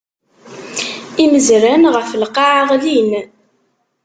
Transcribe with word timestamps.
Imezran 1.23 1.83
ɣef 1.95 2.09
lqaɛa 2.23 2.61
ɣlin. 2.69 3.11